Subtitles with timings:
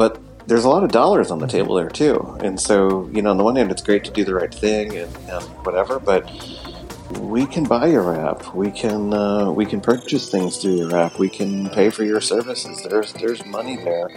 [0.00, 2.16] but there's a lot of dollars on the table there too.
[2.42, 4.96] And so, you know, on the one hand, it's great to do the right thing
[4.96, 6.24] and, and whatever, but
[7.18, 8.54] we can buy your app.
[8.54, 11.18] We can uh, we can purchase things through your app.
[11.18, 12.82] We can pay for your services.
[12.82, 14.08] There's there's money there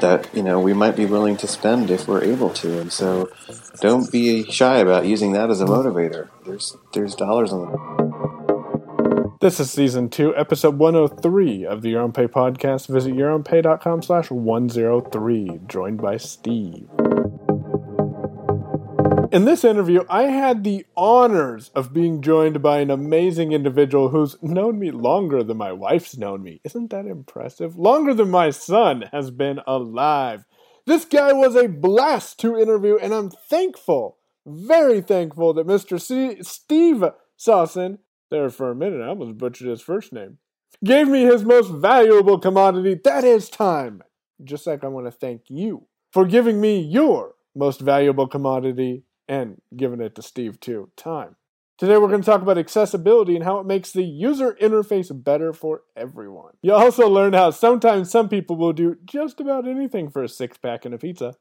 [0.00, 2.78] that you know we might be willing to spend if we're able to.
[2.78, 3.28] And so,
[3.80, 6.28] don't be shy about using that as a motivator.
[6.46, 8.03] There's there's dollars on the.
[9.44, 12.88] This is season two, episode 103 of the Your Own Pay podcast.
[12.88, 16.88] Visit yourownpay.com slash 103, joined by Steve.
[19.30, 24.42] In this interview, I had the honors of being joined by an amazing individual who's
[24.42, 26.62] known me longer than my wife's known me.
[26.64, 27.76] Isn't that impressive?
[27.76, 30.46] Longer than my son has been alive.
[30.86, 34.16] This guy was a blast to interview, and I'm thankful,
[34.46, 36.00] very thankful that Mr.
[36.00, 37.04] C- Steve
[37.38, 37.98] Sawczyn,
[38.34, 40.38] there for a minute, I almost butchered his first name,
[40.84, 44.02] gave me his most valuable commodity, that is time.
[44.42, 49.60] Just like I want to thank you for giving me your most valuable commodity and
[49.76, 50.90] giving it to Steve too.
[50.96, 51.36] Time.
[51.78, 55.52] Today we're going to talk about accessibility and how it makes the user interface better
[55.52, 56.52] for everyone.
[56.62, 60.56] You'll also learn how sometimes some people will do just about anything for a six
[60.56, 61.34] pack and a pizza.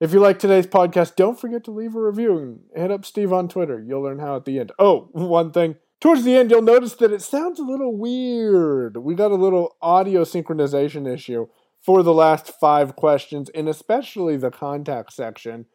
[0.00, 3.32] If you like today's podcast, don't forget to leave a review and hit up Steve
[3.32, 3.84] on Twitter.
[3.86, 4.72] You'll learn how at the end.
[4.78, 5.76] Oh, one thing.
[6.00, 8.96] Towards the end, you'll notice that it sounds a little weird.
[8.96, 11.46] We got a little audio synchronization issue
[11.84, 15.66] for the last five questions, and especially the contact section.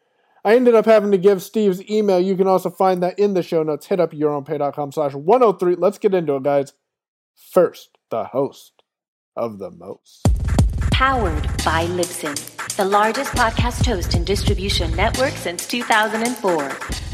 [0.44, 2.20] I ended up having to give Steve's email.
[2.20, 3.86] You can also find that in the show notes.
[3.86, 5.76] Hit up yourownpay.com slash 103.
[5.76, 6.72] Let's get into it, guys.
[7.34, 8.82] First, the host
[9.36, 10.26] of the most.
[10.92, 12.36] Powered by Libsyn,
[12.76, 16.68] the largest podcast host and distribution network since 2004.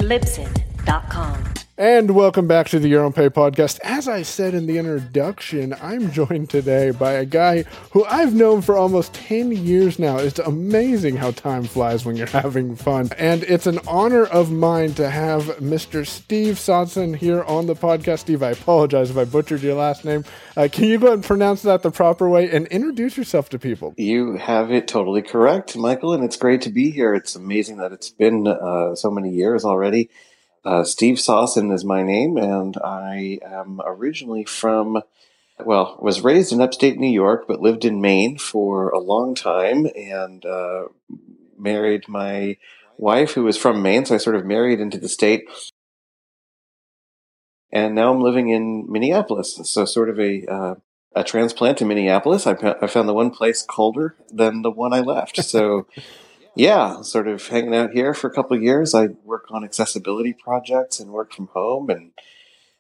[0.06, 1.51] Libsyn.com.
[1.78, 3.80] And welcome back to the Your Own Pay podcast.
[3.82, 8.60] As I said in the introduction, I'm joined today by a guy who I've known
[8.60, 10.18] for almost 10 years now.
[10.18, 13.08] It's amazing how time flies when you're having fun.
[13.16, 16.06] And it's an honor of mine to have Mr.
[16.06, 18.18] Steve Sawczyn here on the podcast.
[18.18, 20.26] Steve, I apologize if I butchered your last name.
[20.54, 23.58] Uh, can you go ahead and pronounce that the proper way and introduce yourself to
[23.58, 23.94] people?
[23.96, 27.14] You have it totally correct, Michael, and it's great to be here.
[27.14, 30.10] It's amazing that it's been uh, so many years already.
[30.64, 35.02] Uh, Steve Sawczyn is my name, and I am originally from,
[35.64, 39.88] well, was raised in upstate New York, but lived in Maine for a long time
[39.96, 40.84] and uh,
[41.58, 42.56] married my
[42.96, 44.04] wife, who was from Maine.
[44.04, 45.42] So I sort of married into the state.
[47.72, 49.58] And now I'm living in Minneapolis.
[49.64, 50.74] So, sort of a uh,
[51.14, 52.46] a transplant to Minneapolis.
[52.46, 55.42] I, I found the one place colder than the one I left.
[55.44, 55.86] So
[56.54, 58.94] yeah, sort of hanging out here for a couple of years.
[58.94, 62.12] I work on accessibility projects and work from home and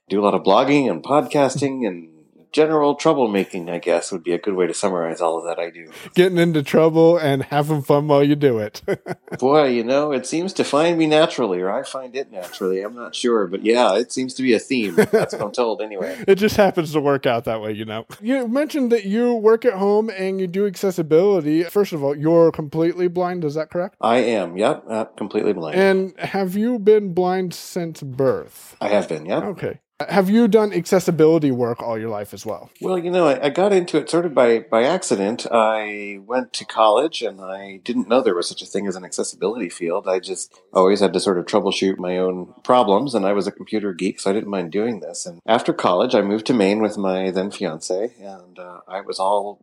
[0.08, 2.08] do a lot of blogging and podcasting and
[2.52, 5.70] general troublemaking, I guess, would be a good way to summarize all of that I
[5.70, 5.90] do.
[6.14, 8.82] Getting into trouble and having fun while you do it.
[9.38, 12.82] Boy, you know, it seems to find me naturally, or I find it naturally.
[12.82, 14.94] I'm not sure, but yeah, it seems to be a theme.
[14.94, 16.22] That's what I'm told anyway.
[16.28, 18.06] it just happens to work out that way, you know.
[18.20, 21.64] You mentioned that you work at home and you do accessibility.
[21.64, 23.96] First of all, you're completely blind, is that correct?
[24.00, 25.76] I am, yep, uh, completely blind.
[25.76, 28.76] And have you been blind since birth?
[28.80, 29.42] I have been, yep.
[29.44, 29.80] Okay.
[30.08, 32.70] Have you done accessibility work all your life as well?
[32.80, 35.46] Well, you know, I, I, got into it sort of by, by accident.
[35.50, 39.04] I went to college and I didn't know there was such a thing as an
[39.04, 40.08] accessibility field.
[40.08, 43.52] I just always had to sort of troubleshoot my own problems, and I was a
[43.52, 45.26] computer geek, so I didn't mind doing this.
[45.26, 49.18] And after college, I moved to Maine with my then fiance, and uh, I was
[49.18, 49.60] all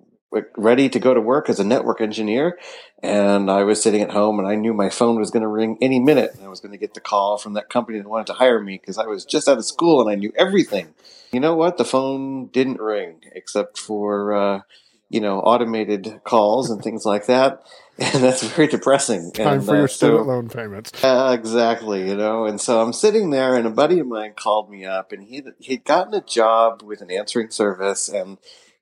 [0.55, 2.57] ready to go to work as a network engineer.
[3.01, 5.77] And I was sitting at home and I knew my phone was going to ring
[5.81, 6.35] any minute.
[6.35, 8.61] And I was going to get the call from that company that wanted to hire
[8.61, 10.93] me because I was just out of school and I knew everything.
[11.31, 11.77] You know what?
[11.77, 14.61] The phone didn't ring except for, uh,
[15.09, 17.63] you know, automated calls and things like that.
[18.01, 19.33] And that's very depressing.
[19.33, 21.03] Time and, for your uh, student so, loan payments.
[21.03, 22.45] Uh, exactly, you know.
[22.45, 25.43] And so I'm sitting there, and a buddy of mine called me up, and he
[25.59, 28.37] he'd gotten a job with an answering service, and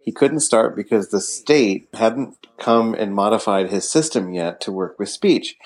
[0.07, 4.97] he couldn't start because the state hadn't come and modified his system yet to work
[4.97, 5.57] with speech.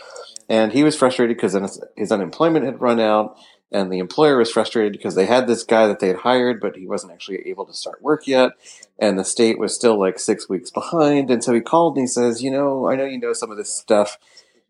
[0.50, 1.54] And he was frustrated because
[1.96, 3.38] his unemployment had run out,
[3.72, 6.76] and the employer was frustrated because they had this guy that they had hired, but
[6.76, 8.54] he wasn't actually able to start work yet.
[8.98, 11.30] And the state was still like six weeks behind.
[11.30, 13.58] And so he called and he says, You know, I know you know some of
[13.58, 14.18] this stuff.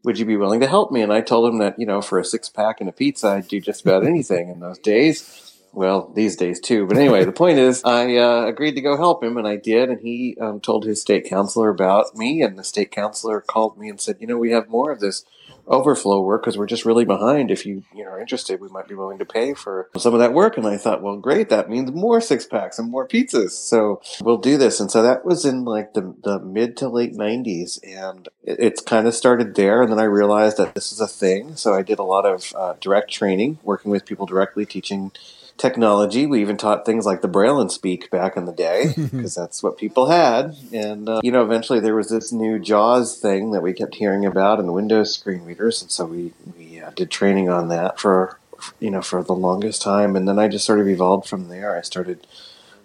[0.03, 1.01] Would you be willing to help me?
[1.01, 3.47] And I told him that, you know, for a six pack and a pizza, I'd
[3.47, 5.50] do just about anything in those days.
[5.73, 6.85] Well, these days too.
[6.85, 9.89] But anyway, the point is, I uh, agreed to go help him, and I did.
[9.89, 13.89] And he um, told his state counselor about me, and the state counselor called me
[13.89, 15.23] and said, "You know, we have more of this
[15.67, 17.51] overflow work because we're just really behind.
[17.51, 20.19] If you you know are interested, we might be willing to pay for some of
[20.19, 23.51] that work." And I thought, well, great, that means more six packs and more pizzas.
[23.51, 24.81] So we'll do this.
[24.81, 28.81] And so that was in like the the mid to late '90s, and it, it's
[28.81, 29.81] kind of started there.
[29.81, 31.55] And then I realized that this is a thing.
[31.55, 35.13] So I did a lot of uh, direct training, working with people directly, teaching
[35.61, 36.25] technology.
[36.25, 39.61] We even taught things like the Braille and Speak back in the day because that's
[39.61, 40.55] what people had.
[40.73, 44.25] And uh, you know, eventually there was this new JAWS thing that we kept hearing
[44.25, 48.39] about in Windows screen readers, and so we we uh, did training on that for
[48.79, 50.15] you know for the longest time.
[50.15, 51.77] And then I just sort of evolved from there.
[51.77, 52.25] I started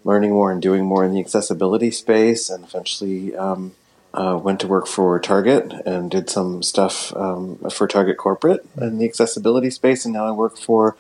[0.05, 3.35] learning more and doing more in the accessibility space, and eventually.
[3.35, 3.75] Um,
[4.15, 8.97] uh, went to work for Target and did some stuff um, for Target corporate in
[8.97, 10.97] the accessibility space, and now I work for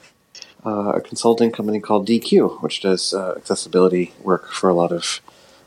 [0.66, 5.20] uh, a consulting company called Deque, which does uh, accessibility work for a lot of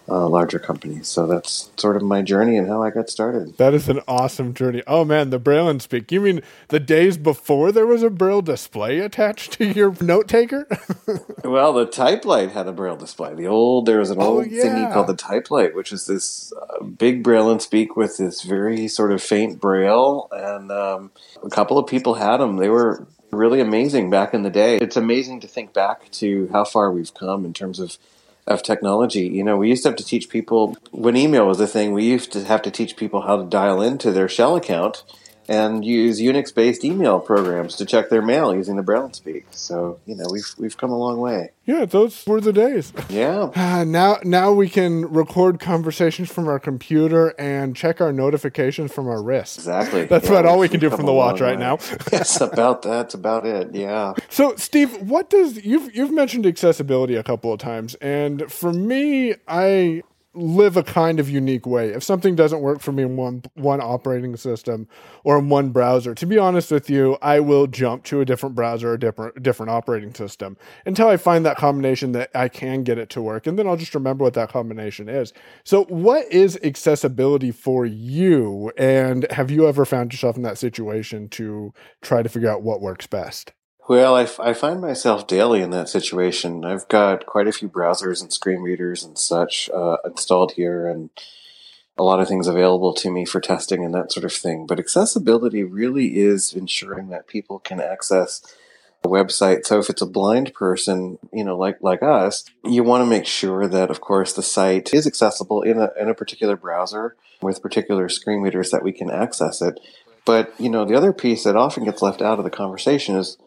[0.09, 1.07] uh, larger companies.
[1.07, 3.57] So that's sort of my journey and how I got started.
[3.57, 4.81] That is an awesome journey.
[4.87, 6.11] Oh man, the Braille and Speak.
[6.11, 10.67] You mean the days before there was a Braille display attached to your note taker?
[11.43, 13.35] well, the Type Lite had a Braille display.
[13.35, 14.63] The old there was an oh, old yeah.
[14.63, 18.41] thingy called the Type Lite, which is this uh, big Braille and Speak with this
[18.41, 21.11] very sort of faint Braille, and um,
[21.43, 22.57] a couple of people had them.
[22.57, 24.77] They were really amazing back in the day.
[24.77, 27.97] It's amazing to think back to how far we've come in terms of
[28.47, 29.27] of technology.
[29.27, 31.93] You know, we used to have to teach people when email was a thing.
[31.93, 35.03] We used to have to teach people how to dial into their shell account
[35.49, 39.47] and use Unix based email programs to check their mail using the Braille speak.
[39.49, 41.51] So you know we've we've come a long way.
[41.65, 42.93] Yeah, those were the days.
[43.09, 43.51] Yeah.
[43.55, 49.07] Uh, now now we can record conversations from our computer and check our notifications from
[49.07, 49.57] our wrist.
[49.57, 50.05] Exactly.
[50.05, 51.63] That's yeah, about all we can do from the watch right way.
[51.63, 51.79] now.
[52.11, 53.73] yes, about that's about it.
[53.73, 54.13] Yeah.
[54.29, 59.33] So Steve, what does you've you've mentioned accessibility a couple of times, and for me,
[59.47, 61.89] I live a kind of unique way.
[61.89, 64.87] If something doesn't work for me in one one operating system
[65.23, 68.55] or in one browser, to be honest with you, I will jump to a different
[68.55, 72.97] browser or different different operating system until I find that combination that I can get
[72.97, 75.33] it to work, and then I'll just remember what that combination is.
[75.63, 78.71] So, what is accessibility for you?
[78.77, 82.81] And have you ever found yourself in that situation to try to figure out what
[82.81, 83.53] works best?
[83.89, 86.63] Well, I, f- I find myself daily in that situation.
[86.63, 91.09] I've got quite a few browsers and screen readers and such uh, installed here, and
[91.97, 94.67] a lot of things available to me for testing and that sort of thing.
[94.67, 98.43] But accessibility really is ensuring that people can access
[99.03, 99.65] a website.
[99.65, 103.25] So if it's a blind person, you know, like like us, you want to make
[103.25, 107.63] sure that, of course, the site is accessible in a in a particular browser with
[107.63, 109.79] particular screen readers that we can access it.
[110.25, 113.39] But you know, the other piece that often gets left out of the conversation is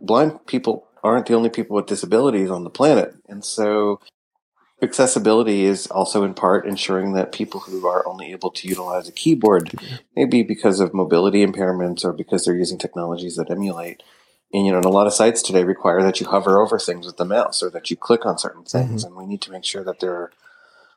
[0.00, 3.14] blind people aren't the only people with disabilities on the planet.
[3.28, 4.00] And so
[4.82, 9.12] accessibility is also in part ensuring that people who are only able to utilize a
[9.12, 9.72] keyboard,
[10.16, 14.02] maybe because of mobility impairments or because they're using technologies that emulate.
[14.52, 17.06] And you know, and a lot of sites today require that you hover over things
[17.06, 19.04] with the mouse or that you click on certain things.
[19.04, 19.06] Mm-hmm.
[19.06, 20.32] And we need to make sure that there are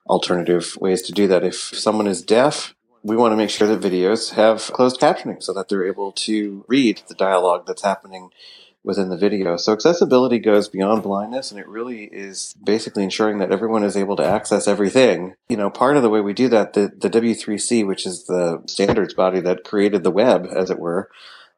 [0.07, 1.44] alternative ways to do that.
[1.44, 2.73] If someone is deaf,
[3.03, 6.65] we want to make sure that videos have closed captioning so that they're able to
[6.67, 8.31] read the dialogue that's happening
[8.83, 9.56] within the video.
[9.56, 14.15] So accessibility goes beyond blindness and it really is basically ensuring that everyone is able
[14.18, 15.35] to access everything.
[15.47, 18.62] You know, part of the way we do that, the, the W3C, which is the
[18.68, 21.09] standards body that created the web, as it were,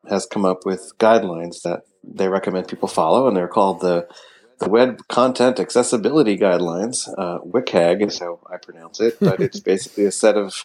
[0.08, 4.08] has come up with guidelines that they recommend people follow and they're called the
[4.60, 10.06] the Web Content Accessibility Guidelines, uh, WCAG is how I pronounce it, but it's basically
[10.06, 10.64] a set of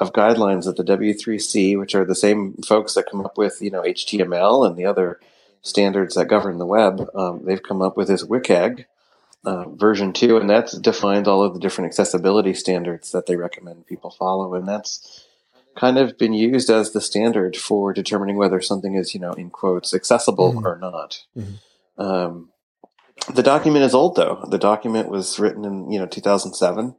[0.00, 3.70] of guidelines that the W3C, which are the same folks that come up with, you
[3.70, 5.18] know, HTML and the other
[5.68, 8.86] standards that govern the web, um, they've come up with this WCAG
[9.44, 13.86] uh, version two, and that defines all of the different accessibility standards that they recommend
[13.86, 15.26] people follow, and that's
[15.76, 19.48] kind of been used as the standard for determining whether something is, you know, in
[19.48, 20.66] quotes, accessible mm-hmm.
[20.66, 21.24] or not.
[21.36, 22.02] Mm-hmm.
[22.02, 22.50] Um,
[23.32, 24.44] the document is old, though.
[24.48, 26.96] The document was written in, you know, 2007.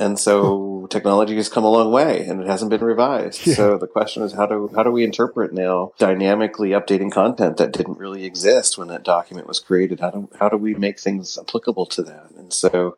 [0.00, 3.46] And so technology has come a long way and it hasn't been revised.
[3.46, 3.54] Yeah.
[3.54, 7.72] So the question is how do how do we interpret now dynamically updating content that
[7.72, 10.00] didn't really exist when that document was created?
[10.00, 12.30] How do how do we make things applicable to that?
[12.34, 12.96] And so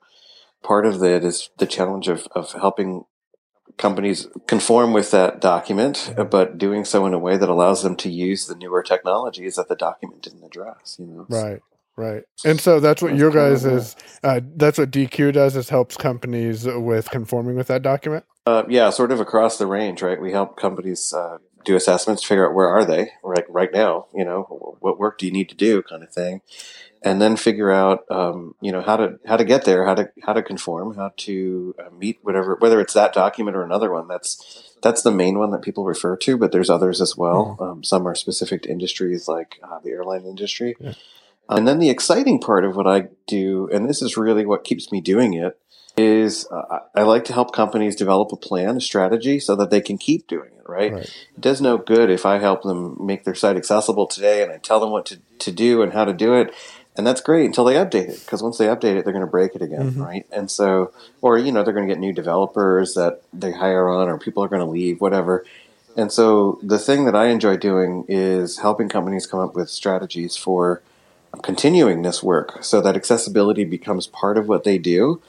[0.62, 3.04] part of that is the challenge of, of helping
[3.78, 8.10] companies conform with that document, but doing so in a way that allows them to
[8.10, 10.96] use the newer technologies that the document didn't address.
[11.00, 11.60] You know, right.
[11.96, 12.22] Right.
[12.44, 16.66] And so that's what your guys is, uh, that's what Deque does is helps companies
[16.66, 18.24] with conforming with that document?
[18.46, 20.20] Uh, yeah, sort of across the range, right?
[20.20, 24.06] We help companies uh, do assessments, figure out where are they right right now.
[24.14, 24.42] You know,
[24.80, 26.40] what work do you need to do, kind of thing,
[27.02, 30.10] and then figure out um, you know how to how to get there, how to
[30.24, 34.08] how to conform, how to uh, meet whatever whether it's that document or another one.
[34.08, 37.56] That's that's the main one that people refer to, but there's others as well.
[37.58, 37.62] Mm-hmm.
[37.62, 40.74] Um, some are specific to industries like uh, the airline industry.
[40.80, 40.94] Yeah.
[41.48, 44.90] And then the exciting part of what I do, and this is really what keeps
[44.90, 45.58] me doing it,
[45.96, 49.80] is uh, I like to help companies develop a plan, a strategy, so that they
[49.80, 50.68] can keep doing it.
[50.68, 50.92] Right?
[50.92, 51.04] right?
[51.04, 54.58] It does no good if I help them make their site accessible today, and I
[54.58, 56.54] tell them what to, to do and how to do it,
[56.96, 58.20] and that's great until they update it.
[58.20, 60.02] Because once they update it, they're going to break it again, mm-hmm.
[60.02, 60.26] right?
[60.30, 64.08] And so, or you know, they're going to get new developers that they hire on,
[64.08, 65.44] or people are going to leave, whatever.
[65.96, 70.36] And so, the thing that I enjoy doing is helping companies come up with strategies
[70.36, 70.82] for
[71.40, 75.22] continuing this work, so that accessibility becomes part of what they do.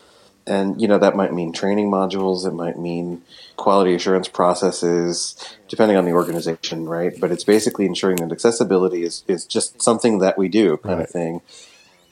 [0.45, 3.21] And you know that might mean training modules it might mean
[3.55, 5.37] quality assurance processes
[5.69, 7.13] depending on the organization right?
[7.17, 11.03] But it's basically ensuring that accessibility is, is just something that we do kind right.
[11.05, 11.41] of thing.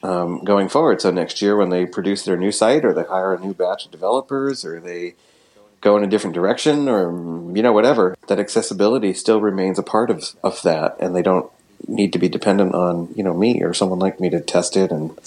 [0.02, 3.34] Um, going forward so next year when they produce their new site or they hire
[3.34, 5.14] a new batch of developers or they
[5.82, 7.10] go in a different direction or
[7.54, 11.52] you know whatever that accessibility still remains a part of, of that and they don't
[11.88, 14.90] need to be dependent on you know me or someone like me to test it
[14.90, 15.18] and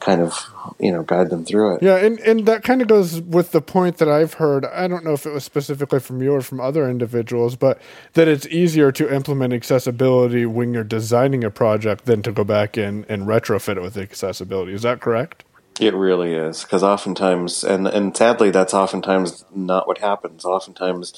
[0.00, 0.46] kind of
[0.78, 1.82] you know guide them through it.
[1.82, 4.64] Yeah, and and that kind of goes with the point that I've heard.
[4.64, 7.80] I don't know if it was specifically from you or from other individuals, but
[8.14, 12.76] that it's easier to implement accessibility when you're designing a project than to go back
[12.76, 14.72] in and retrofit it with accessibility.
[14.72, 15.44] Is that correct?
[15.78, 20.44] It really is because oftentimes, and and sadly, that's oftentimes not what happens.
[20.44, 21.12] Oftentimes.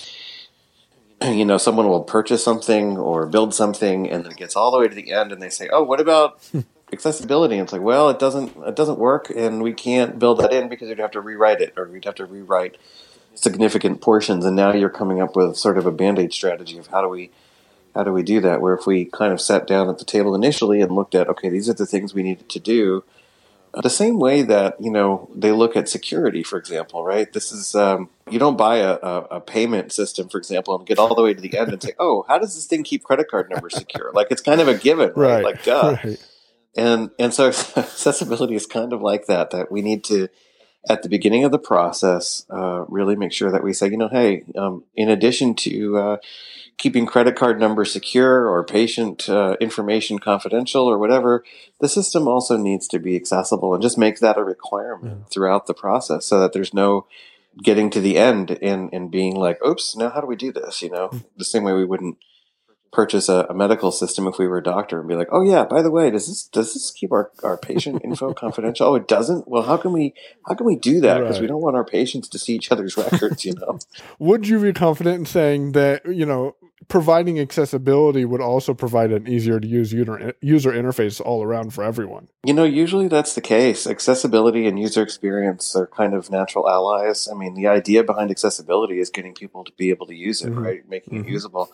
[1.33, 4.79] You know, someone will purchase something or build something, and then it gets all the
[4.79, 6.41] way to the end, and they say, "Oh, what about
[6.93, 7.55] accessibility.
[7.57, 10.69] And it's like, well, it doesn't it doesn't work, and we can't build that in
[10.69, 12.77] because you'd have to rewrite it, or we'd have to rewrite
[13.35, 14.45] significant portions.
[14.45, 17.09] And now you're coming up with sort of a band aid strategy of how do
[17.09, 17.31] we
[17.95, 18.61] how do we do that?
[18.61, 21.49] Where if we kind of sat down at the table initially and looked at, okay,
[21.49, 23.05] these are the things we needed to do.
[23.75, 27.33] The same way that you know they look at security, for example, right?
[27.33, 30.99] This is um, you don't buy a, a, a, payment system, for example, and get
[30.99, 33.31] all the way to the end and say, "Oh, how does this thing keep credit
[33.31, 35.37] card numbers secure?" Like it's kind of a given, right?
[35.37, 35.45] right.
[35.45, 35.97] Like, duh.
[36.05, 36.23] Right
[36.77, 40.29] and and so accessibility is kind of like that that we need to
[40.89, 44.09] at the beginning of the process uh, really make sure that we say you know
[44.09, 46.17] hey um, in addition to uh,
[46.83, 51.45] keeping credit card numbers secure or patient uh, information confidential or whatever
[51.79, 55.25] the system also needs to be accessible and just make that a requirement yeah.
[55.31, 57.07] throughout the process so that there's no
[57.63, 60.83] getting to the end and and being like oops now how do we do this
[60.83, 61.25] you know mm.
[61.37, 62.19] the same way we wouldn't
[62.93, 65.65] purchase a, a, medical system if we were a doctor and be like, oh yeah,
[65.65, 68.89] by the way, does this does this keep our, our patient info confidential?
[68.89, 69.49] Oh, it doesn't.
[69.49, 70.15] Well, how can we
[70.47, 71.19] how can we do that?
[71.19, 71.43] Because right.
[71.43, 73.45] we don't want our patients to see each other's records.
[73.45, 73.79] You know.
[74.19, 76.55] would you be confident in saying that you know
[76.89, 81.83] providing accessibility would also provide an easier to use user user interface all around for
[81.83, 82.29] everyone?
[82.45, 83.87] You know, usually that's the case.
[83.87, 87.27] Accessibility and user experience are kind of natural allies.
[87.27, 90.51] I mean, the idea behind accessibility is getting people to be able to use it,
[90.51, 90.63] mm-hmm.
[90.63, 90.89] right?
[90.89, 91.29] Making mm-hmm.
[91.29, 91.73] it usable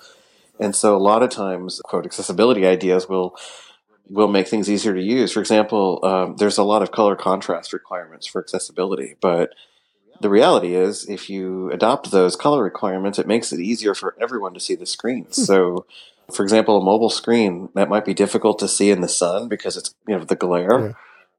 [0.60, 3.36] and so a lot of times, quote, accessibility ideas will
[4.10, 5.32] will make things easier to use.
[5.32, 9.54] For example, um, there's a lot of color contrast requirements for accessibility, but
[10.20, 14.54] the reality is if you adopt those color requirements, it makes it easier for everyone
[14.54, 15.24] to see the screen.
[15.24, 15.32] Hmm.
[15.32, 15.86] So
[16.32, 19.76] for example, a mobile screen that might be difficult to see in the sun because
[19.76, 20.88] it's you know the glare.
[20.88, 20.92] Yeah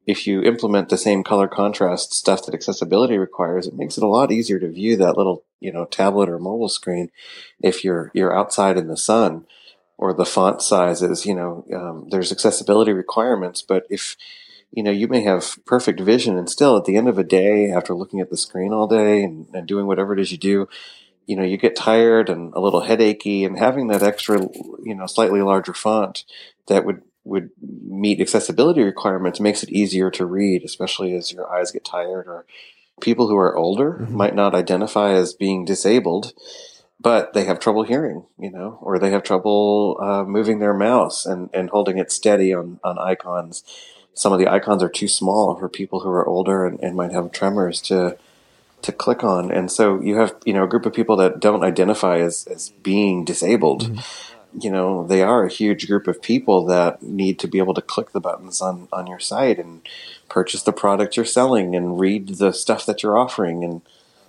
[0.10, 4.08] if you implement the same color contrast stuff that accessibility requires, it makes it a
[4.08, 7.12] lot easier to view that little, you know, tablet or mobile screen
[7.62, 9.46] if you're you're outside in the sun.
[10.00, 14.16] Or the font sizes, you know, um, there's accessibility requirements, but if
[14.72, 17.70] you know, you may have perfect vision and still at the end of a day,
[17.70, 20.70] after looking at the screen all day and, and doing whatever it is you do,
[21.28, 24.40] you know, you get tired and a little headachy and having that extra,
[24.84, 26.24] you know, slightly larger font
[26.68, 31.72] that would would meet accessibility requirements makes it easier to read, especially as your eyes
[31.72, 32.46] get tired or
[33.00, 34.18] people who are older mm-hmm.
[34.18, 36.34] might not identify as being disabled,
[37.00, 41.26] but they have trouble hearing, you know, or they have trouble uh, moving their mouse
[41.26, 43.64] and, and holding it steady on, on icons.
[44.14, 47.12] Some of the icons are too small for people who are older and, and might
[47.12, 48.18] have tremors to
[48.82, 49.52] to click on.
[49.52, 52.70] And so you have, you know, a group of people that don't identify as, as
[52.82, 53.92] being disabled.
[53.92, 57.74] Mm-hmm you know, they are a huge group of people that need to be able
[57.74, 59.82] to click the buttons on, on your site and
[60.28, 63.64] purchase the product you're selling and read the stuff that you're offering.
[63.64, 63.82] And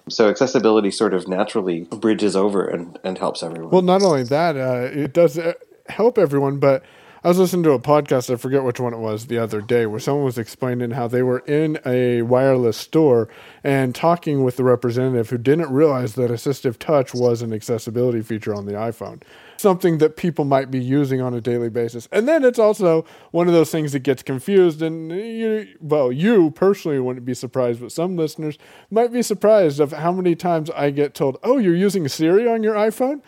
[0.09, 3.71] so accessibility sort of naturally bridges over and, and helps everyone.
[3.71, 5.55] Well, not only that, uh, it does uh,
[5.89, 6.83] help everyone, but
[7.23, 9.85] I was listening to a podcast, I forget which one it was the other day,
[9.85, 13.29] where someone was explaining how they were in a wireless store
[13.63, 18.55] and talking with the representative who didn't realize that assistive touch was an accessibility feature
[18.55, 19.21] on the iPhone
[19.61, 22.09] something that people might be using on a daily basis.
[22.11, 24.83] And then it's also one of those things that gets confused.
[24.83, 28.59] And you, well, you personally wouldn't be surprised, but some listeners
[28.91, 32.63] might be surprised of how many times I get told, "Oh, you're using Siri on
[32.63, 33.23] your iPhone."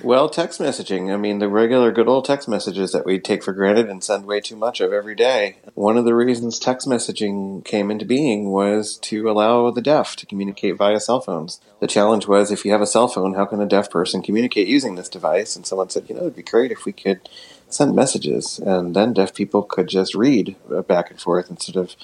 [0.02, 1.12] well, text messaging.
[1.12, 4.26] I mean, the regular good old text messages that we take for granted and send
[4.26, 5.58] way too much of every day.
[5.74, 10.26] One of the reasons text messaging came into being was to allow the deaf to
[10.26, 11.60] communicate via cell phones.
[11.80, 14.68] The challenge was if you have a cell phone, how can a deaf person communicate
[14.68, 15.41] using this device?
[15.56, 17.28] And someone said, you know, it'd be great if we could
[17.68, 20.56] send messages, and then deaf people could just read
[20.86, 21.96] back and forth instead of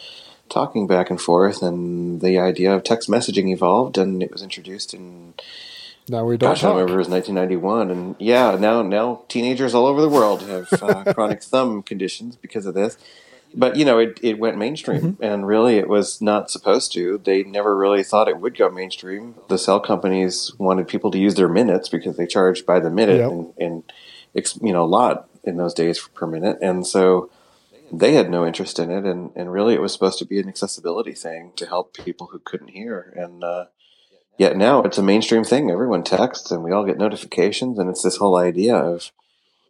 [0.48, 1.62] talking back and forth.
[1.62, 5.34] And the idea of text messaging evolved, and it was introduced in.
[6.08, 6.50] Now we don't.
[6.50, 10.42] Gosh, I remember it was 1991, and yeah, now now teenagers all over the world
[10.42, 12.96] have uh, chronic thumb conditions because of this
[13.54, 15.22] but you know it, it went mainstream mm-hmm.
[15.22, 17.18] and really it was not supposed to.
[17.18, 19.34] They never really thought it would go mainstream.
[19.48, 23.18] The cell companies wanted people to use their minutes because they charged by the minute
[23.18, 23.30] yep.
[23.30, 23.92] and, and
[24.62, 26.58] you know a lot in those days per minute.
[26.60, 27.30] And so
[27.90, 30.48] they had no interest in it and, and really it was supposed to be an
[30.48, 33.14] accessibility thing to help people who couldn't hear.
[33.16, 33.66] And uh,
[34.36, 35.70] yet now it's a mainstream thing.
[35.70, 39.10] Everyone texts and we all get notifications and it's this whole idea of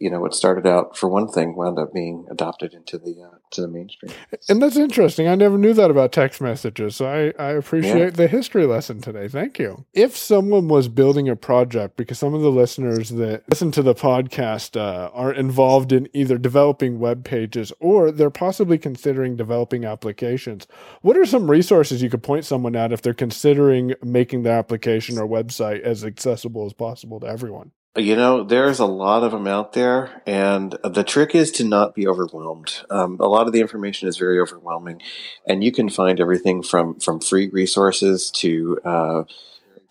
[0.00, 3.38] you know, what started out for one thing wound up being adopted into the uh,
[3.50, 4.12] to the mainstream.
[4.49, 5.26] And that's interesting.
[5.26, 6.97] I never knew that about text messages.
[6.97, 8.11] So I, I appreciate yeah.
[8.11, 9.28] the history lesson today.
[9.28, 9.85] Thank you.
[9.95, 13.95] If someone was building a project, because some of the listeners that listen to the
[13.95, 20.67] podcast uh, are involved in either developing web pages or they're possibly considering developing applications,
[21.02, 25.19] what are some resources you could point someone at if they're considering making the application
[25.19, 27.73] or website as accessible as possible to everyone?
[27.99, 31.97] You know, there's a lot of them out there, and the trick is to not
[31.97, 32.83] be overwhelmed.
[32.90, 35.02] Um, a lot of the information is very overwhelming,
[35.45, 39.25] and you can find everything from from free resources to uh,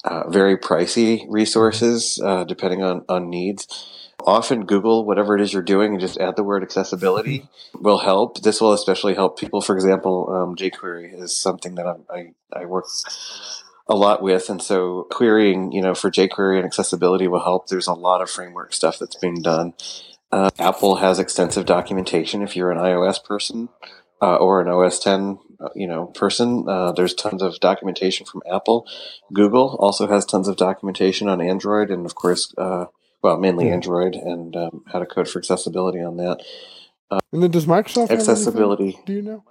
[0.05, 4.13] uh, very pricey resources, uh, depending on on needs.
[4.25, 8.41] Often Google whatever it is you're doing and just add the word accessibility will help.
[8.41, 9.59] This will especially help people.
[9.59, 12.85] For example, um, jQuery is something that I'm, I I work
[13.89, 14.49] a lot with.
[14.49, 17.67] And so querying, you know, for jQuery and accessibility will help.
[17.67, 19.73] There's a lot of framework stuff that's being done.
[20.31, 22.41] Uh, Apple has extensive documentation.
[22.41, 23.69] If you're an iOS person
[24.21, 28.41] uh, or an OS 10, uh, you know, person, uh, there's tons of documentation from
[28.51, 28.85] Apple.
[29.33, 32.85] Google also has tons of documentation on Android, and of course, uh,
[33.23, 36.43] well, mainly Android, and um, how to code for accessibility on that.
[37.09, 38.99] and then does Microsoft accessibility?
[39.05, 39.43] Do you know?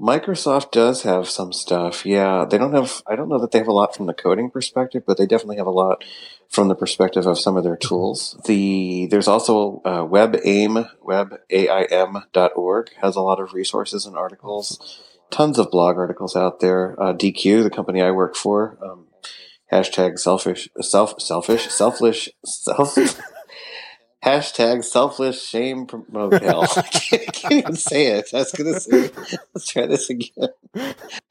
[0.00, 2.06] Microsoft does have some stuff.
[2.06, 3.02] Yeah, they don't have.
[3.06, 5.56] I don't know that they have a lot from the coding perspective, but they definitely
[5.56, 6.04] have a lot
[6.48, 8.40] from the perspective of some of their tools.
[8.46, 15.02] The there's also uh, WebAIM, webaim.org has a lot of resources and articles.
[15.30, 16.94] Tons of blog articles out there.
[17.00, 19.08] Uh, Deque, the company I work for, um,
[19.70, 22.96] hashtag selfish, self, selfish, selfish, self.
[24.24, 26.34] Hashtag selfless shame promote.
[26.42, 28.30] I can't, can't even say it.
[28.34, 29.10] I was to say,
[29.54, 30.48] let's try this again.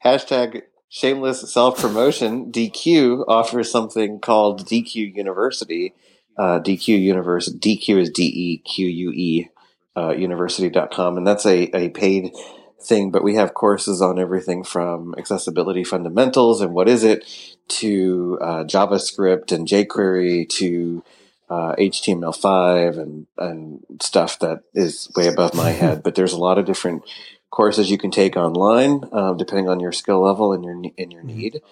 [0.04, 2.50] Hashtag shameless self promotion.
[2.50, 5.94] Deque offers something called Deque University.
[6.36, 7.58] Uh, Deque University.
[7.58, 9.48] Deque is D E Q U E,
[9.96, 11.18] uh, university.com.
[11.18, 12.32] And that's a, a paid
[12.80, 17.24] thing, but we have courses on everything from accessibility fundamentals and what is it
[17.66, 21.02] to uh, JavaScript and jQuery to
[21.50, 26.02] uh, HTML5 and, and stuff that is way above my head.
[26.02, 27.04] But there's a lot of different
[27.50, 31.22] courses you can take online, uh, depending on your skill level and your and your
[31.22, 31.38] mm-hmm.
[31.38, 31.62] need.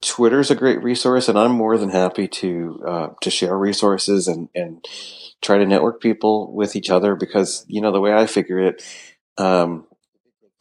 [0.00, 4.48] Twitter's a great resource, and I'm more than happy to uh, to share resources and
[4.54, 4.84] and
[5.40, 8.82] try to network people with each other because you know the way I figure it.
[9.38, 9.86] Um,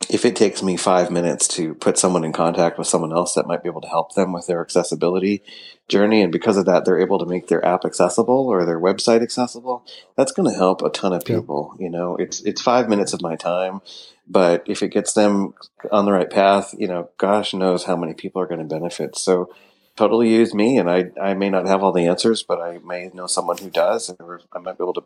[0.10, 3.48] if it takes me five minutes to put someone in contact with someone else that
[3.48, 5.44] might be able to help them with their accessibility
[5.88, 9.22] journey, and because of that, they're able to make their app accessible or their website
[9.22, 9.86] accessible,
[10.16, 11.76] that's going to help a ton of people.
[11.78, 11.86] Yeah.
[11.86, 13.82] You know, it's it's five minutes of my time,
[14.28, 15.54] but if it gets them
[15.92, 19.18] on the right path, you know, gosh knows how many people are going to benefit.
[19.18, 19.54] So
[19.96, 23.10] totally use me, and I I may not have all the answers, but I may
[23.14, 24.18] know someone who does, and
[24.54, 25.06] I might be able to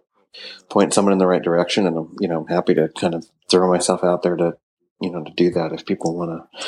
[0.70, 3.26] point someone in the right direction, and I'm you know i'm happy to kind of
[3.50, 4.58] throw myself out there to
[5.02, 6.62] you know, to do that if people want to,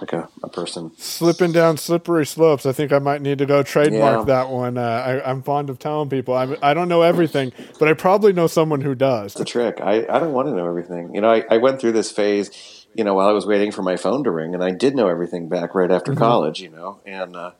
[0.00, 2.66] like a, a person slipping down slippery slopes.
[2.66, 4.24] I think I might need to go trademark yeah.
[4.24, 4.76] that one.
[4.78, 8.32] Uh, I, am fond of telling people I, I don't know everything, but I probably
[8.32, 9.32] know someone who does.
[9.32, 9.80] It's a trick.
[9.80, 11.14] I, I don't want to know everything.
[11.14, 13.82] You know, I, I went through this phase, you know, while I was waiting for
[13.82, 16.20] my phone to ring, and I did know everything back right after mm-hmm.
[16.20, 16.60] college.
[16.60, 17.52] You know, and uh,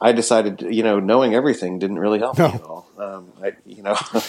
[0.00, 2.48] I decided, you know, knowing everything didn't really help no.
[2.48, 2.88] me at all.
[2.98, 3.96] Um, I, you know.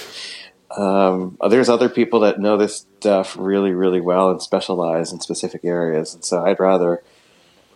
[0.72, 5.64] Um, there's other people that know this stuff really, really well and specialize in specific
[5.64, 7.04] areas, and so I'd rather,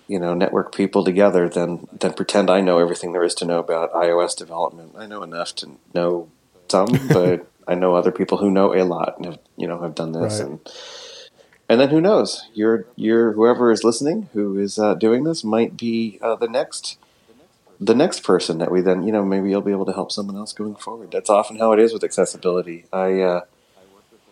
[0.08, 3.60] you know, network people together than than pretend I know everything there is to know
[3.60, 4.94] about iOS development.
[4.98, 6.30] I know enough to know
[6.68, 9.96] some, but I know other people who know a lot and have you know have
[9.96, 10.50] done this Right.
[10.50, 10.60] and
[11.70, 12.50] and then who knows?
[12.56, 16.98] You're you're whoever is listening who is uh, doing this might be uh, the next
[17.80, 20.36] the next person that we then you know maybe you'll be able to help someone
[20.36, 21.12] else going forward.
[21.12, 22.86] That's often how it is with accessibility.
[22.92, 23.42] I uh,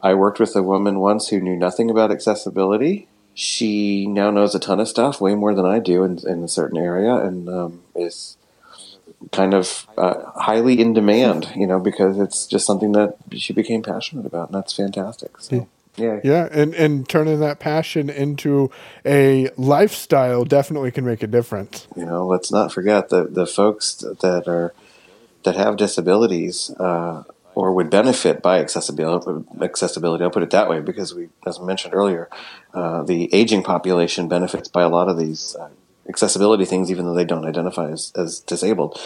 [0.02, 3.08] I worked with a woman once who knew nothing about accessibility.
[3.34, 6.48] She now knows a ton of stuff, way more than I do in, in a
[6.48, 8.38] certain area, and um, is
[9.32, 11.52] kind of uh, highly in demand.
[11.56, 15.40] You know, because it's just something that she became passionate about, and that's fantastic.
[15.40, 18.72] So, yeah, Yeah, and and turning that passion into
[19.06, 21.88] a lifestyle definitely can make a difference.
[21.96, 24.74] you know let's not forget the the folks that are
[25.44, 27.24] that have disabilities uh,
[27.56, 31.64] or would benefit by accessibility accessibility i'll put it that way because we as I
[31.64, 32.30] mentioned earlier
[32.74, 35.70] uh, the aging population benefits by a lot of these uh,
[36.10, 39.00] accessibility things even though they don't identify as, as disabled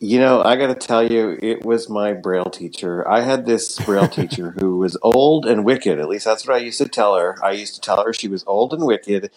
[0.00, 3.08] you know, I got to tell you, it was my Braille teacher.
[3.08, 5.98] I had this Braille teacher who was old and wicked.
[5.98, 7.36] At least that's what I used to tell her.
[7.44, 9.30] I used to tell her she was old and wicked,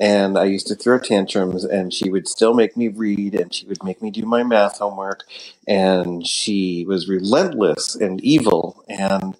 [0.00, 3.66] and I used to throw tantrums, and she would still make me read, and she
[3.66, 5.24] would make me do my math homework,
[5.68, 9.36] and she was relentless and evil, and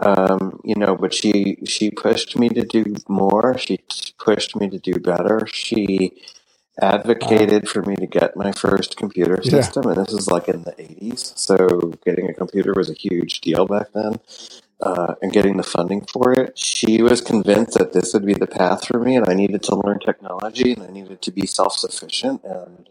[0.00, 3.56] um, you know, but she she pushed me to do more.
[3.58, 3.80] She
[4.18, 5.46] pushed me to do better.
[5.46, 6.22] She
[6.82, 9.50] advocated for me to get my first computer Yeah.
[9.50, 11.32] system, and this is like in the '80s.
[11.36, 14.20] So getting a computer was a huge deal back then,
[14.80, 16.58] uh, and getting the funding for it.
[16.58, 19.76] She was convinced that this would be the path for me, and I needed to
[19.76, 22.88] learn technology, and I needed to be self sufficient, and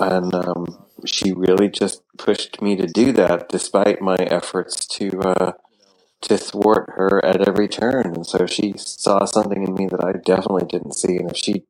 [0.00, 5.20] and um, she really just pushed me to do that, despite my efforts to.
[5.20, 5.52] Uh,
[6.22, 8.06] to thwart her at every turn.
[8.14, 11.16] And so she saw something in me that I definitely didn't see.
[11.16, 11.64] And if she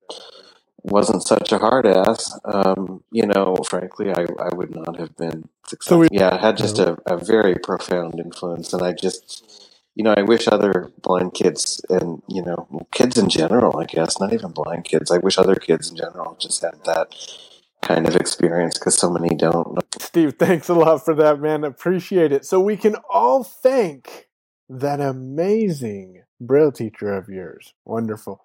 [0.85, 5.49] wasn't such a hard ass, um, you know, frankly, I, I would not have been
[5.66, 6.01] successful.
[6.01, 8.73] we- yeah, it had just a, a very profound influence.
[8.73, 13.29] And I just, you know, I wish other blind kids and, you know, kids in
[13.29, 16.83] general, I guess, not even blind kids, I wish other kids in general just had
[16.85, 17.14] that
[17.83, 19.79] kind of experience because so many don't.
[20.01, 21.64] Steve, thanks a lot for that, man.
[21.64, 22.45] Appreciate it.
[22.47, 24.29] So we can all thank
[24.68, 27.75] that amazing Braille teacher of yours.
[27.85, 28.42] Wonderful.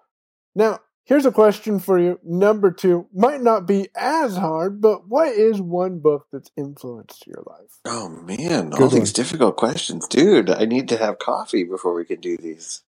[0.54, 2.20] Now, here's a question for you.
[2.22, 7.42] Number two might not be as hard, but what is one book that's influenced your
[7.46, 7.80] life?
[7.86, 10.50] Oh man, all Good these difficult questions, dude.
[10.50, 12.82] I need to have coffee before we can do these.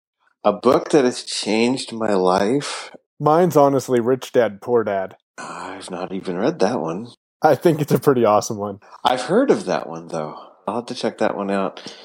[0.44, 2.96] A book that has changed my life.
[3.20, 5.18] Mine's honestly Rich Dad, Poor Dad.
[5.38, 7.10] I've not even read that one.
[7.42, 8.80] I think it's a pretty awesome one.
[9.04, 10.36] I've heard of that one though.
[10.68, 11.96] I'll have to check that one out.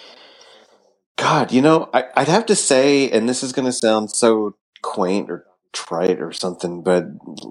[1.16, 4.56] God, you know, I, I'd have to say, and this is going to sound so
[4.82, 7.04] quaint or trite or something, but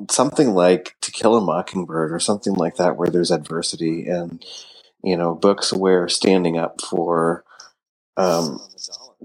[0.10, 4.44] something like To Kill a Mockingbird or something like that, where there's adversity and,
[5.04, 7.44] you know, books where standing up for
[8.18, 8.60] um,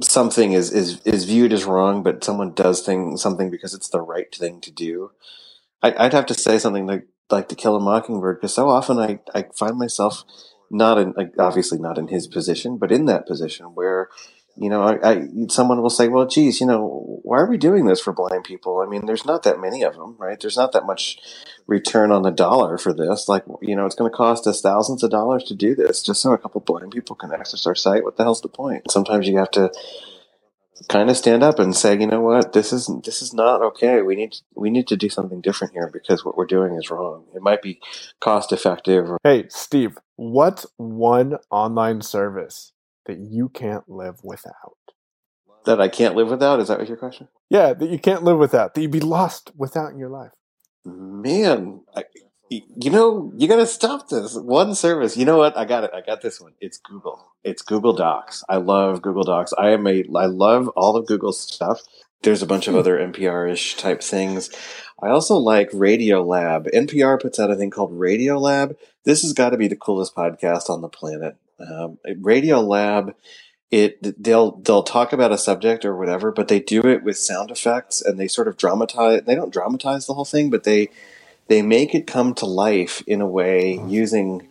[0.03, 4.01] something is, is, is viewed as wrong, but someone does thing, something because it's the
[4.01, 5.11] right thing to do.
[5.83, 8.99] I, I'd have to say something like, like To Kill a Mockingbird, because so often
[8.99, 10.25] I, I find myself
[10.71, 14.09] not in, like, obviously not in his position, but in that position where,
[14.59, 17.87] you know, I, I someone will say, well, geez, you know, why are we doing
[17.87, 18.81] this for blind people?
[18.81, 20.39] I mean, there's not that many of them, right?
[20.41, 21.19] There's not that much
[21.67, 23.29] return on the dollar for this.
[23.29, 26.23] Like, you know, it's going to cost us thousands of dollars to do this just
[26.23, 28.05] so a couple blind people can access our site.
[28.05, 28.91] What the hell's the point?
[28.91, 29.71] Sometimes you have to
[30.89, 34.03] kind of stand up and say, you know what, this is this is not okay.
[34.03, 36.91] We need to, we need to do something different here because what we're doing is
[36.91, 37.25] wrong.
[37.35, 37.81] It might be
[38.21, 42.73] cost effective Hey, Steve, what's one online service
[43.07, 44.77] that you can't live without?
[45.67, 46.61] that I can't live without.
[46.61, 47.29] Is that what your question?
[47.51, 50.33] Yeah, that you can't live without, that you'd be lost without in your life.
[50.85, 52.05] Man, I,
[52.49, 55.17] you know, you got to stop this one service.
[55.17, 55.57] You know what?
[55.57, 55.91] I got it.
[55.93, 56.53] I got this one.
[56.61, 57.33] It's Google.
[57.45, 58.45] It's Google Docs.
[58.49, 59.53] I love Google Docs.
[59.59, 60.05] I am a.
[60.17, 61.83] I love all of Google's stuff.
[62.23, 64.51] There's a bunch of other NPR-ish type things.
[65.03, 66.73] I also like Radiolab.
[66.73, 68.77] NPR puts out a thing called Radiolab.
[69.05, 71.37] This has got to be the coolest podcast on the planet.
[71.59, 73.15] Um, Radiolab
[73.71, 77.51] it they'll they'll talk about a subject or whatever, but they do it with sound
[77.51, 79.23] effects and they sort of dramatize.
[79.25, 80.91] They don't dramatize the whole thing, but they
[81.49, 84.49] they make it come to life in a way using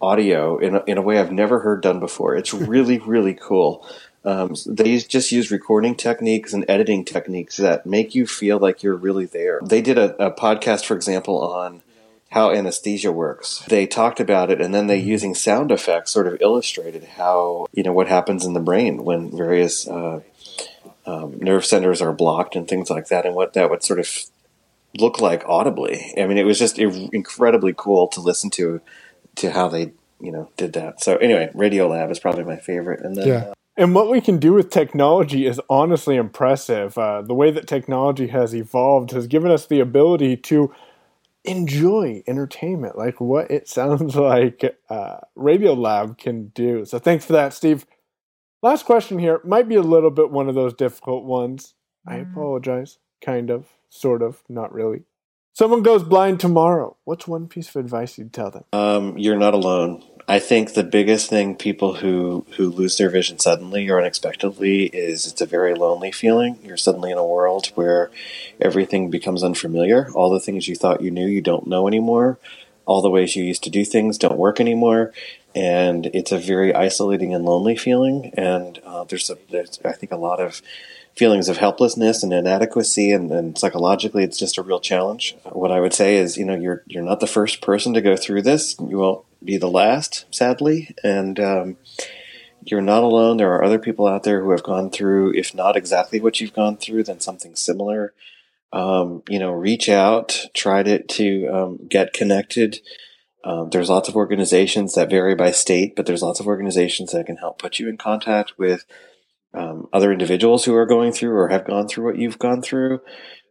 [0.00, 2.36] audio in a, in a way I've never heard done before.
[2.36, 3.86] It's really really cool.
[4.24, 8.96] Um, they just use recording techniques and editing techniques that make you feel like you're
[8.96, 9.60] really there.
[9.64, 11.82] They did a, a podcast, for example, on
[12.30, 13.64] how anesthesia works.
[13.68, 17.82] They talked about it and then they using sound effects sort of illustrated how, you
[17.82, 20.20] know, what happens in the brain when various uh,
[21.06, 24.24] um, nerve centers are blocked and things like that and what that would sort of
[24.98, 26.12] look like audibly.
[26.18, 28.82] I mean, it was just incredibly cool to listen to,
[29.36, 31.02] to how they, you know, did that.
[31.02, 33.00] So anyway, Radiolab is probably my favorite.
[33.00, 33.34] And then, yeah.
[33.34, 36.98] Uh, and what we can do with technology is honestly impressive.
[36.98, 40.74] Uh, the way that technology has evolved has given us the ability to
[41.48, 46.84] enjoy entertainment, like what it sounds like uh, Radiolab can do.
[46.84, 47.86] So thanks for that, Steve.
[48.62, 51.74] Last question here might be a little bit one of those difficult ones.
[52.06, 52.32] I mm-hmm.
[52.32, 52.98] apologize.
[53.20, 55.02] Kind of, sort of, not really.
[55.52, 56.96] Someone goes blind tomorrow.
[57.04, 58.64] What's one piece of advice you'd tell them?
[58.72, 60.04] Um, you're not alone.
[60.30, 65.26] I think the biggest thing people who who lose their vision suddenly or unexpectedly is
[65.26, 66.58] it's a very lonely feeling.
[66.62, 68.10] You're suddenly in a world where
[68.60, 70.10] everything becomes unfamiliar.
[70.12, 72.38] All the things you thought you knew, you don't know anymore.
[72.84, 75.14] All the ways you used to do things don't work anymore,
[75.54, 78.30] and it's a very isolating and lonely feeling.
[78.36, 80.60] And uh, there's a there's I think a lot of
[81.16, 85.80] feelings of helplessness and inadequacy and, and, psychologically it's just a real challenge what i
[85.80, 88.76] would say is you know you're you're not the first person to go through this
[88.78, 91.76] you won't be the last sadly and um,
[92.64, 93.36] you're not alone.
[93.36, 96.52] There are other people out there who have gone through if not exactly what you've
[96.52, 98.14] gone through then something similar.
[98.72, 102.80] Um, you know reach out try to, to um, get connected.
[103.44, 107.26] Um, there's lots of organizations that vary by state but there's lots of organizations that
[107.26, 108.84] can help put you in contact with
[109.54, 113.00] um, other individuals who are going through or have gone through what you've gone through,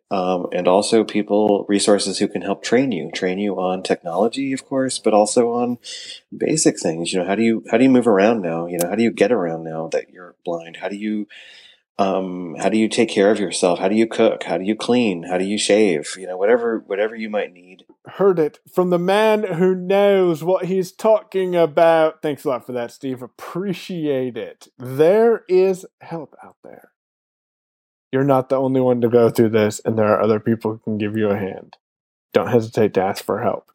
[0.10, 4.66] um, and also people resources who can help train you, train you on technology, of
[4.66, 5.78] course, but also on
[6.36, 7.12] basic things.
[7.12, 8.68] You know, how do you how do you move around now?
[8.68, 10.78] You know, how do you get around now that you're blind?
[10.78, 11.28] How do you
[12.00, 13.80] um, how do you take care of yourself?
[13.80, 14.44] How do you cook?
[14.44, 15.24] How do you clean?
[15.24, 16.14] How do you shave?
[16.18, 17.86] You know, whatever whatever you might need.
[18.06, 22.22] Heard it from the man who knows what he's talking about.
[22.22, 23.22] Thanks a lot for that, Steve.
[23.24, 24.68] Appreciate it.
[24.78, 26.92] There is help out there.
[28.12, 30.78] You're not the only one to go through this, and there are other people who
[30.80, 31.78] can give you a hand.
[32.34, 33.72] Don't hesitate to ask for help.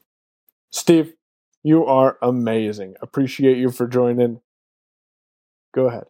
[0.71, 1.15] Steve,
[1.63, 2.97] you are amazing.
[3.01, 4.41] Appreciate you for joining.
[5.75, 6.07] Go ahead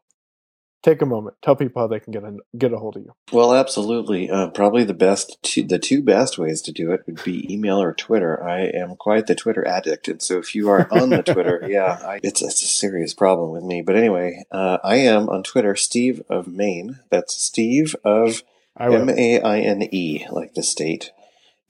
[0.82, 1.36] take a moment.
[1.42, 3.14] Tell people how they can get a, get a hold of you.
[3.32, 4.30] Well absolutely.
[4.30, 7.80] Uh, probably the best two, the two best ways to do it would be email
[7.80, 8.42] or twitter.
[8.42, 11.98] I am quite the twitter addict and so if you are on the twitter yeah
[12.04, 13.82] I, it's, it's a serious problem with me.
[13.82, 17.00] But anyway uh, i am on twitter steve of maine.
[17.10, 18.42] That's steve of
[18.78, 21.12] m-a-i-n-e like the state.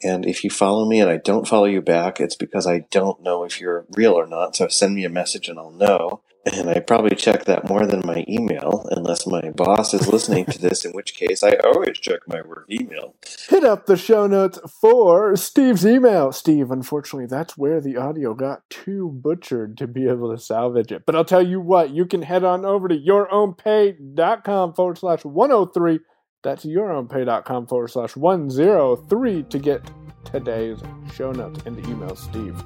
[0.05, 3.23] And if you follow me and I don't follow you back, it's because I don't
[3.23, 4.57] know if you're real or not.
[4.57, 6.23] So send me a message and I'll know.
[6.45, 10.59] And I probably check that more than my email, unless my boss is listening to
[10.59, 13.15] this, in which case I always check my work email.
[13.49, 16.33] Hit up the show notes for Steve's email.
[16.33, 21.07] Steve, unfortunately, that's where the audio got too butchered to be able to salvage it.
[21.07, 26.01] But I'll tell you what, you can head on over to yourownpay.com forward slash 103.
[26.43, 29.91] That's yourownpay.com forward slash 103 to get
[30.25, 30.81] today's
[31.15, 32.61] show notes and email Steve.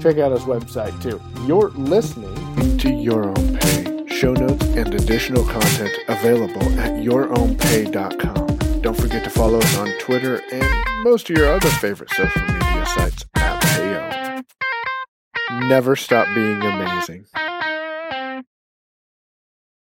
[0.00, 1.20] Check out his website too.
[1.46, 4.06] You're listening to Your Own Pay.
[4.06, 8.80] Show notes and additional content available at yourownpay.com.
[8.80, 12.86] Don't forget to follow us on Twitter and most of your other favorite social media
[12.86, 14.44] sites at Payo.
[15.68, 17.26] Never stop being amazing.